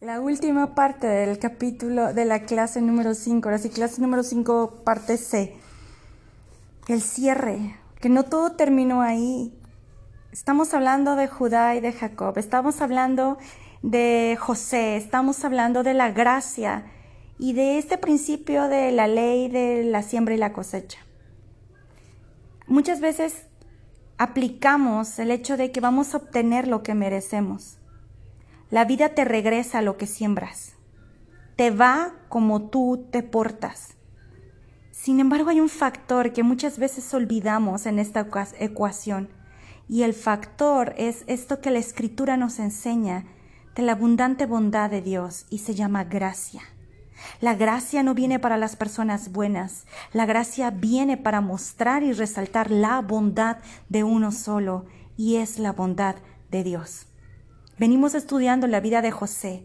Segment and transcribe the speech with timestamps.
[0.00, 4.82] La última parte del capítulo de la clase número 5, ahora sí, clase número 5,
[4.84, 5.56] parte C.
[6.86, 9.52] El cierre, que no todo terminó ahí.
[10.30, 13.38] Estamos hablando de Judá y de Jacob, estamos hablando
[13.82, 16.84] de José, estamos hablando de la gracia
[17.36, 21.00] y de este principio de la ley de la siembra y la cosecha.
[22.68, 23.34] Muchas veces
[24.16, 27.78] aplicamos el hecho de que vamos a obtener lo que merecemos.
[28.70, 30.74] La vida te regresa lo que siembras.
[31.56, 33.96] Te va como tú te portas.
[34.90, 39.30] Sin embargo, hay un factor que muchas veces olvidamos en esta ecuación
[39.88, 43.24] y el factor es esto que la escritura nos enseña
[43.74, 46.60] de la abundante bondad de Dios y se llama gracia.
[47.40, 52.70] La gracia no viene para las personas buenas, la gracia viene para mostrar y resaltar
[52.70, 53.58] la bondad
[53.88, 54.84] de uno solo
[55.16, 56.16] y es la bondad
[56.50, 57.07] de Dios.
[57.78, 59.64] Venimos estudiando la vida de José,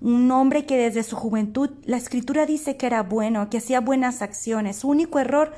[0.00, 4.20] un hombre que desde su juventud la escritura dice que era bueno, que hacía buenas
[4.20, 4.76] acciones.
[4.76, 5.52] Su único error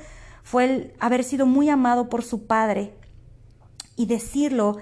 [0.44, 2.94] fue el haber sido muy amado por su padre
[3.96, 4.76] y decirlo,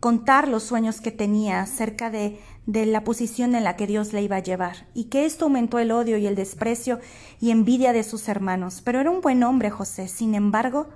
[0.00, 4.22] contar los sueños que tenía acerca de, de la posición en la que Dios le
[4.22, 6.98] iba a llevar, y que esto aumentó el odio y el desprecio
[7.40, 8.82] y envidia de sus hermanos.
[8.84, 10.88] Pero era un buen hombre José, sin embargo,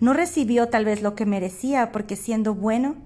[0.00, 2.96] no recibió tal vez lo que merecía, porque siendo bueno,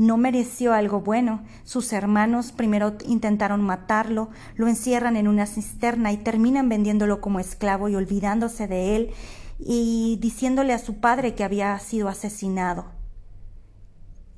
[0.00, 1.42] no mereció algo bueno.
[1.64, 7.90] Sus hermanos primero intentaron matarlo, lo encierran en una cisterna y terminan vendiéndolo como esclavo
[7.90, 9.10] y olvidándose de él
[9.58, 12.86] y diciéndole a su padre que había sido asesinado.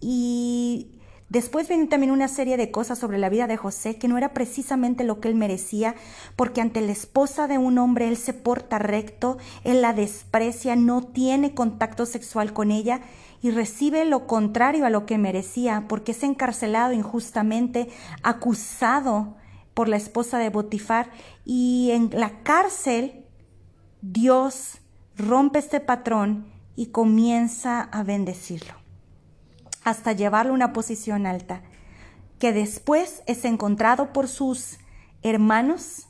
[0.01, 4.19] Y después viene también una serie de cosas sobre la vida de José que no
[4.19, 5.95] era precisamente lo que él merecía,
[6.35, 11.05] porque ante la esposa de un hombre él se porta recto, él la desprecia, no
[11.05, 13.01] tiene contacto sexual con ella
[13.43, 17.89] y recibe lo contrario a lo que merecía, porque es encarcelado injustamente,
[18.23, 19.37] acusado
[19.75, 21.11] por la esposa de Botifar,
[21.45, 23.27] y en la cárcel
[24.01, 24.79] Dios
[25.17, 26.47] rompe este patrón
[26.77, 28.75] y comienza a bendecirlo
[29.84, 31.62] hasta llevarlo a una posición alta,
[32.39, 34.78] que después es encontrado por sus
[35.22, 36.06] hermanos,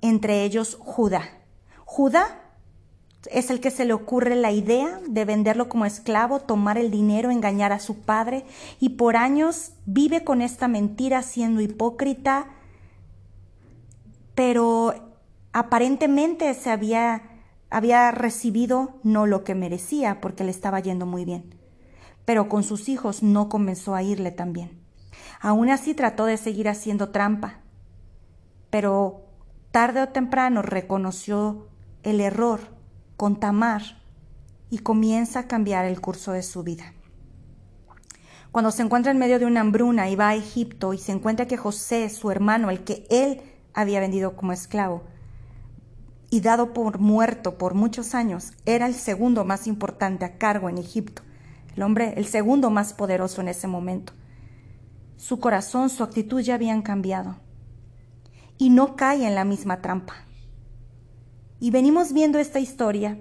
[0.00, 1.42] entre ellos Judá.
[1.84, 2.47] Judá
[3.30, 7.30] es el que se le ocurre la idea de venderlo como esclavo, tomar el dinero,
[7.30, 8.44] engañar a su padre,
[8.80, 12.46] y por años vive con esta mentira siendo hipócrita,
[14.34, 14.94] pero
[15.52, 17.22] aparentemente se había,
[17.70, 21.58] había recibido no lo que merecía porque le estaba yendo muy bien
[22.28, 24.82] pero con sus hijos no comenzó a irle tan bien.
[25.40, 27.60] Aún así trató de seguir haciendo trampa,
[28.68, 29.22] pero
[29.70, 31.68] tarde o temprano reconoció
[32.02, 32.60] el error
[33.18, 33.82] con Tamar
[34.70, 36.94] y comienza a cambiar el curso de su vida.
[38.50, 41.46] Cuando se encuentra en medio de una hambruna y va a Egipto y se encuentra
[41.46, 43.42] que José, su hermano, el que él
[43.74, 45.02] había vendido como esclavo
[46.30, 50.78] y dado por muerto por muchos años, era el segundo más importante a cargo en
[50.78, 51.20] Egipto
[51.78, 54.12] el hombre, el segundo más poderoso en ese momento.
[55.16, 57.36] Su corazón, su actitud ya habían cambiado.
[58.58, 60.27] Y no cae en la misma trampa.
[61.60, 63.18] Y venimos viendo esta historia,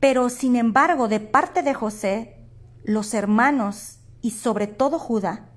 [0.00, 2.36] pero sin embargo, de parte de José,
[2.84, 5.50] los hermanos y sobre todo Judá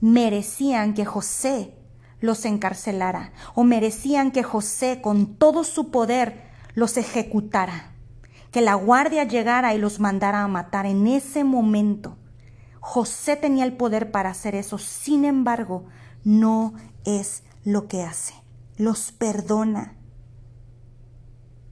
[0.00, 1.74] merecían que José
[2.20, 6.44] los encarcelara o merecían que José con todo su poder
[6.74, 7.94] los ejecutara
[8.54, 12.16] que la guardia llegara y los mandara a matar en ese momento.
[12.78, 15.86] José tenía el poder para hacer eso, sin embargo,
[16.22, 16.72] no
[17.04, 18.32] es lo que hace.
[18.76, 19.96] Los perdona.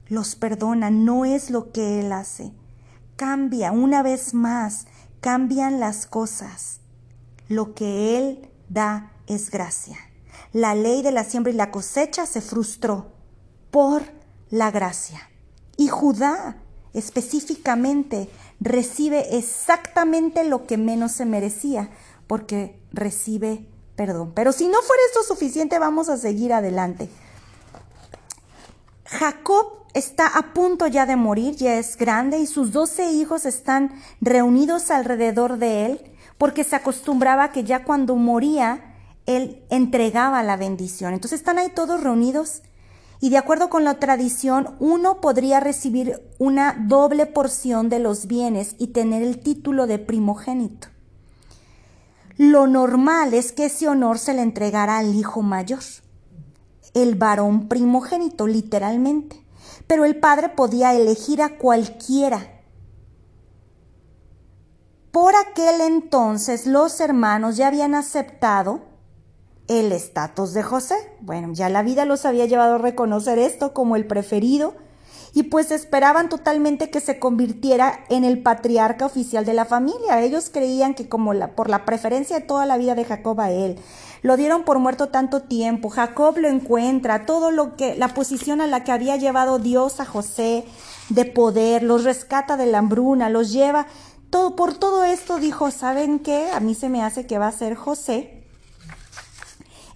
[0.07, 2.51] Los perdona, no es lo que él hace.
[3.15, 4.87] Cambia una vez más,
[5.21, 6.79] cambian las cosas.
[7.47, 9.97] Lo que él da es gracia.
[10.51, 13.11] La ley de la siembra y la cosecha se frustró
[13.71, 14.03] por
[14.49, 15.29] la gracia.
[15.77, 16.57] Y Judá
[16.93, 21.89] específicamente recibe exactamente lo que menos se merecía,
[22.27, 24.31] porque recibe perdón.
[24.33, 27.09] Pero si no fuera esto suficiente, vamos a seguir adelante.
[29.05, 33.91] Jacob está a punto ya de morir, ya es grande y sus doce hijos están
[34.21, 36.01] reunidos alrededor de él,
[36.37, 38.95] porque se acostumbraba que ya cuando moría,
[39.25, 41.13] él entregaba la bendición.
[41.13, 42.61] Entonces están ahí todos reunidos
[43.23, 48.75] y de acuerdo con la tradición, uno podría recibir una doble porción de los bienes
[48.79, 50.89] y tener el título de primogénito.
[52.35, 55.79] Lo normal es que ese honor se le entregara al hijo mayor,
[56.93, 59.42] el varón primogénito, literalmente,
[59.87, 62.61] pero el padre podía elegir a cualquiera.
[65.11, 68.81] Por aquel entonces los hermanos ya habían aceptado
[69.67, 70.95] el estatus de José.
[71.21, 74.75] Bueno, ya la vida los había llevado a reconocer esto como el preferido
[75.33, 80.21] y pues esperaban totalmente que se convirtiera en el patriarca oficial de la familia.
[80.21, 83.51] Ellos creían que como la, por la preferencia de toda la vida de Jacob a
[83.51, 83.79] él,
[84.21, 85.89] lo dieron por muerto tanto tiempo.
[85.89, 90.05] Jacob lo encuentra, todo lo que, la posición a la que había llevado Dios a
[90.05, 90.65] José
[91.09, 93.87] de poder, los rescata de la hambruna, los lleva.
[94.29, 96.49] Todo, por todo esto dijo, ¿saben qué?
[96.51, 98.39] A mí se me hace que va a ser José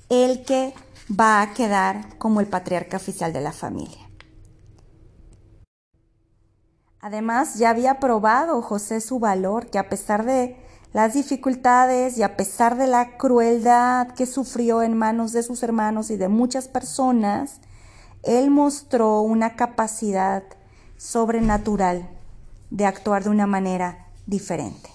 [0.10, 0.74] el que
[1.10, 4.07] va a quedar como el patriarca oficial de la familia.
[7.08, 10.58] Además, ya había probado José su valor, que a pesar de
[10.92, 16.12] las dificultades y a pesar de la crueldad que sufrió en manos de sus hermanos
[16.12, 17.62] y de muchas personas,
[18.24, 20.44] él mostró una capacidad
[20.98, 22.10] sobrenatural
[22.72, 24.90] de actuar de una manera diferente.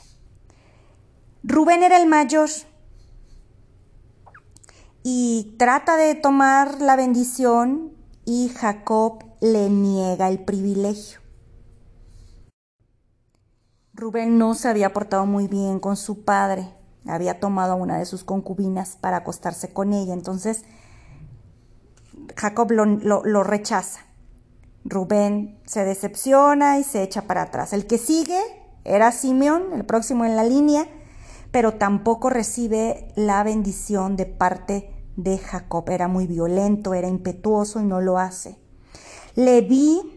[1.42, 2.50] Rubén era el mayor
[5.02, 7.90] y trata de tomar la bendición
[8.26, 11.21] y Jacob le niega el privilegio.
[14.02, 16.69] Rubén no se había portado muy bien con su padre,
[17.06, 20.64] había tomado a una de sus concubinas para acostarse con ella, entonces
[22.37, 24.00] Jacob lo, rechaza.
[24.84, 27.72] Rubén se decepciona y se echa para atrás.
[27.72, 28.40] El que sigue
[28.82, 30.88] era Simeón, el próximo en la línea,
[31.52, 35.88] pero tampoco recibe la bendición de parte de Jacob.
[35.88, 38.58] Era muy violento, era impetuoso y no lo hace.
[39.37, 40.11] Leví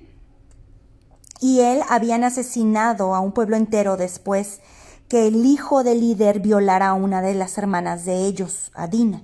[1.45, 4.61] y él habían asesinado a un pueblo entero después
[5.07, 9.21] que el hijo del líder violara a una de las hermanas de ellos, a Dina.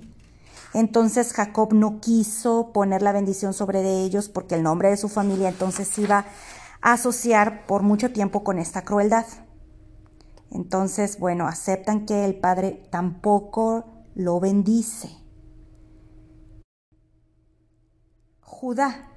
[0.72, 5.08] Entonces Jacob no quiso poner la bendición sobre de ellos porque el nombre de su
[5.08, 6.26] familia entonces iba
[6.80, 9.26] a asociar por mucho tiempo con esta crueldad.
[10.52, 15.10] Entonces, bueno, aceptan que el padre tampoco lo bendice.
[18.42, 19.11] Judá.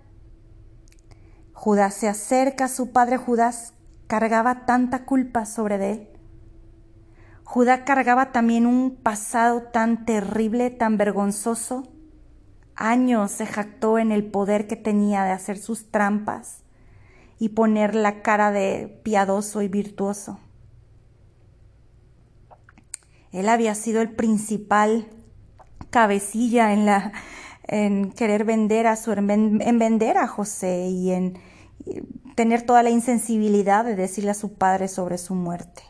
[1.66, 3.74] Judá se acerca su padre Judas,
[4.06, 6.10] cargaba tanta culpa sobre él.
[7.44, 11.92] Judá cargaba también un pasado tan terrible, tan vergonzoso.
[12.76, 16.62] Años se jactó en el poder que tenía de hacer sus trampas
[17.40, 20.40] y poner la cara de piadoso y virtuoso.
[23.32, 25.08] Él había sido el principal
[25.90, 27.12] cabecilla en la
[27.68, 31.40] en querer vender a su en vender a José y en
[32.36, 35.84] tener toda la insensibilidad de decirle a su padre sobre su muerte.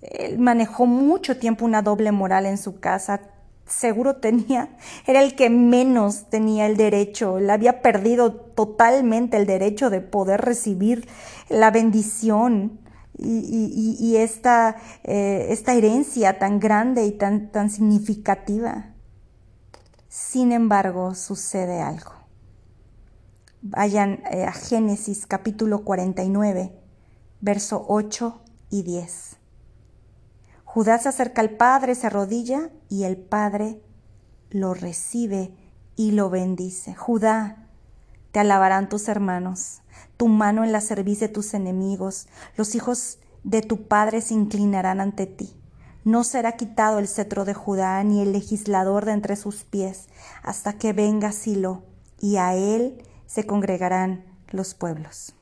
[0.00, 3.20] Él manejó mucho tiempo una doble moral en su casa.
[3.66, 4.76] Seguro tenía,
[5.06, 10.40] era el que menos tenía el derecho, él había perdido totalmente el derecho de poder
[10.40, 11.08] recibir
[11.48, 12.80] la bendición
[13.18, 18.92] y, esta, eh, esta herencia tan grande y tan significativa.
[20.08, 22.15] Sin embargo, sucede algo.
[23.62, 26.78] Vayan eh, a Génesis capítulo 49,
[27.40, 29.36] verso 8 y 10.
[30.64, 33.80] Judá se acerca al Padre, se arrodilla y el Padre
[34.50, 35.54] lo recibe
[35.96, 36.94] y lo bendice.
[36.94, 37.70] Judá,
[38.30, 39.80] te alabarán tus hermanos,
[40.18, 45.00] tu mano en la cerviz de tus enemigos, los hijos de tu Padre se inclinarán
[45.00, 45.56] ante ti.
[46.04, 50.08] No será quitado el cetro de Judá ni el legislador de entre sus pies,
[50.42, 51.84] hasta que venga Silo,
[52.20, 55.34] y a él se congregarán los pueblos.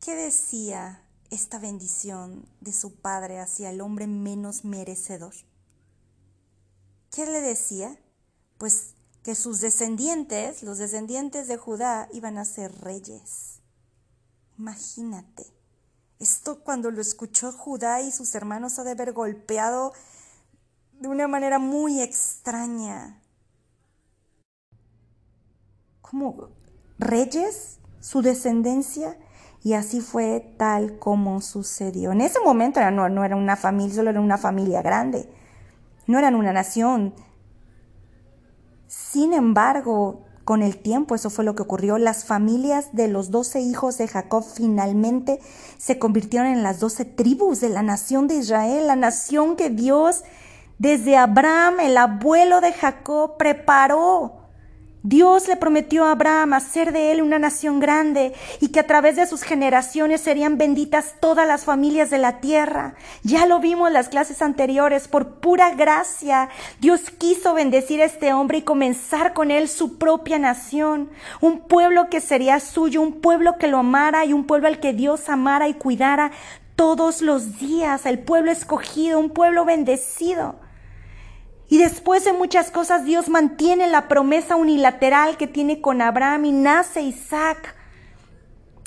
[0.00, 5.34] ¿Qué decía esta bendición de su padre hacia el hombre menos merecedor?
[7.10, 7.98] ¿Qué le decía?
[8.58, 13.60] Pues que sus descendientes, los descendientes de Judá, iban a ser reyes.
[14.58, 15.60] Imagínate
[16.20, 19.94] esto cuando lo escuchó Judá y sus hermanos ha de haber golpeado
[20.92, 23.22] de una manera muy extraña.
[26.10, 26.48] Como
[26.98, 29.16] reyes, su descendencia,
[29.62, 32.12] y así fue tal como sucedió.
[32.12, 35.28] En ese momento no, no era una familia, solo era una familia grande,
[36.06, 37.14] no eran una nación.
[38.88, 43.60] Sin embargo, con el tiempo, eso fue lo que ocurrió, las familias de los doce
[43.60, 45.38] hijos de Jacob finalmente
[45.78, 50.24] se convirtieron en las doce tribus de la nación de Israel, la nación que Dios
[50.78, 54.39] desde Abraham, el abuelo de Jacob, preparó
[55.02, 59.16] Dios le prometió a Abraham hacer de él una nación grande y que a través
[59.16, 62.94] de sus generaciones serían benditas todas las familias de la tierra.
[63.22, 68.34] Ya lo vimos en las clases anteriores, por pura gracia, Dios quiso bendecir a este
[68.34, 71.08] hombre y comenzar con él su propia nación,
[71.40, 74.92] un pueblo que sería suyo, un pueblo que lo amara y un pueblo al que
[74.92, 76.30] Dios amara y cuidara
[76.76, 80.56] todos los días, el pueblo escogido, un pueblo bendecido.
[81.70, 86.52] Y después de muchas cosas, Dios mantiene la promesa unilateral que tiene con Abraham y
[86.52, 87.76] nace Isaac.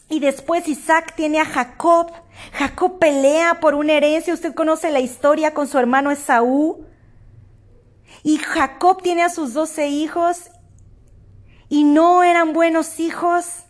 [0.09, 2.11] Y después Isaac tiene a Jacob.
[2.51, 4.33] Jacob pelea por una herencia.
[4.33, 6.85] Usted conoce la historia con su hermano Esaú.
[8.21, 10.51] Y Jacob tiene a sus doce hijos
[11.69, 13.63] y no eran buenos hijos.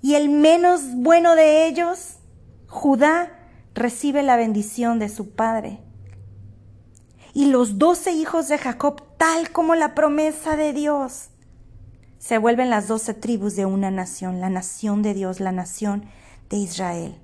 [0.00, 2.16] Y el menos bueno de ellos,
[2.68, 3.38] Judá,
[3.74, 5.81] recibe la bendición de su padre
[7.34, 11.28] y los doce hijos de Jacob, tal como la promesa de Dios,
[12.18, 16.04] se vuelven las doce tribus de una nación, la nación de Dios, la nación
[16.50, 17.16] de Israel.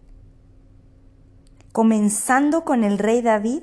[1.72, 3.62] Comenzando con el rey David,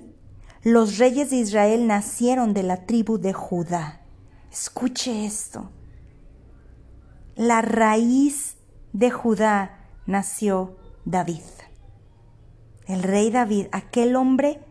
[0.63, 4.01] los reyes de Israel nacieron de la tribu de Judá.
[4.51, 5.69] Escuche esto.
[7.35, 8.55] La raíz
[8.93, 11.43] de Judá nació David.
[12.87, 14.64] El rey David, aquel hombre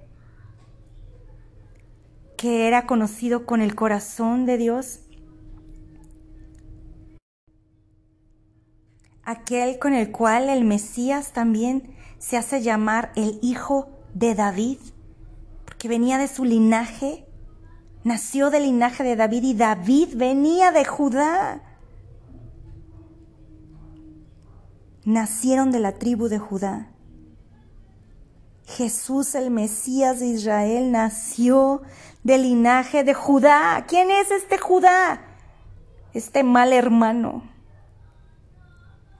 [2.36, 5.00] que era conocido con el corazón de Dios,
[9.22, 14.78] aquel con el cual el Mesías también se hace llamar el hijo de David,
[15.64, 17.26] porque venía de su linaje,
[18.02, 21.62] nació del linaje de David y David venía de Judá.
[25.04, 26.93] Nacieron de la tribu de Judá.
[28.66, 31.82] Jesús el Mesías de Israel nació
[32.22, 33.84] del linaje de Judá.
[33.86, 35.20] ¿Quién es este Judá?
[36.12, 37.42] Este mal hermano.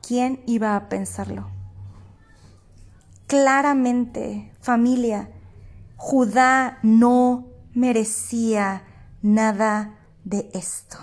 [0.06, 1.50] ¿Quién iba a pensarlo?
[3.26, 5.30] Claramente, familia,
[5.96, 8.84] Judá no merecía
[9.22, 10.98] nada de esto.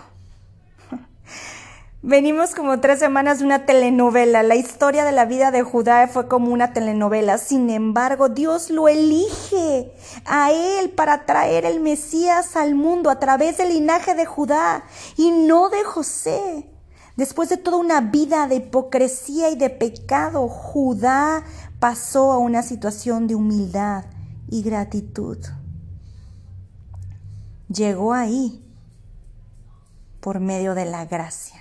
[2.04, 4.42] Venimos como tres semanas de una telenovela.
[4.42, 7.38] La historia de la vida de Judá fue como una telenovela.
[7.38, 9.94] Sin embargo, Dios lo elige
[10.26, 14.84] a él para traer el Mesías al mundo a través del linaje de Judá
[15.16, 16.72] y no de José.
[17.18, 21.44] Después de toda una vida de hipocresía y de pecado, Judá
[21.80, 24.06] pasó a una situación de humildad
[24.50, 25.38] y gratitud.
[27.68, 28.66] Llegó ahí
[30.20, 31.61] por medio de la gracia.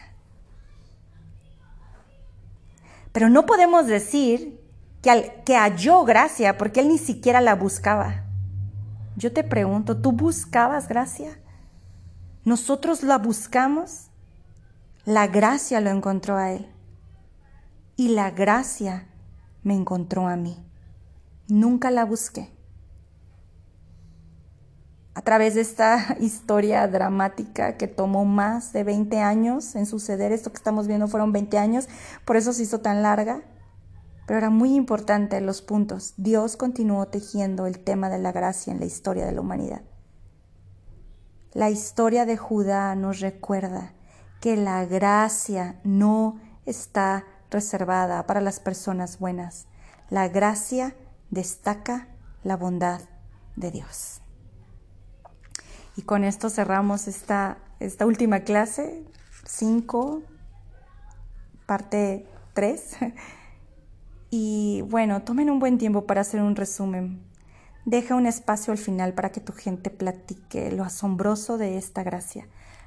[3.13, 4.61] Pero no podemos decir
[5.03, 8.25] que, que halló gracia porque él ni siquiera la buscaba.
[9.17, 11.39] Yo te pregunto, ¿tú buscabas gracia?
[12.45, 14.11] ¿Nosotros la buscamos?
[15.05, 16.69] La gracia lo encontró a él.
[17.97, 19.09] Y la gracia
[19.63, 20.57] me encontró a mí.
[21.49, 22.51] Nunca la busqué
[25.21, 30.51] a través de esta historia dramática que tomó más de 20 años en suceder, esto
[30.51, 31.91] que estamos viendo fueron 20 años,
[32.25, 33.43] por eso se hizo tan larga,
[34.27, 36.15] pero era muy importante los puntos.
[36.17, 39.83] Dios continuó tejiendo el tema de la gracia en la historia de la humanidad.
[41.53, 43.93] La historia de Judá nos recuerda
[44.41, 49.67] que la gracia no está reservada para las personas buenas.
[50.09, 50.95] La gracia
[51.29, 52.09] destaca
[52.43, 53.03] la bondad
[53.57, 54.23] de Dios.
[55.97, 59.05] Y con esto cerramos esta, esta última clase,
[59.45, 60.23] 5,
[61.67, 62.97] parte 3.
[64.33, 67.21] Y bueno, tomen un buen tiempo para hacer un resumen.
[67.85, 72.47] Deja un espacio al final para que tu gente platique lo asombroso de esta gracia,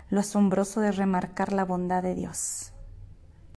[0.10, 2.72] lo asombroso de remarcar la bondad de Dios.